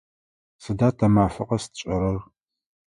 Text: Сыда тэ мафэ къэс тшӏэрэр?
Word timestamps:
Сыда 0.63 0.87
тэ 0.97 1.05
мафэ 1.13 1.43
къэс 1.47 1.65
тшӏэрэр? 1.69 2.19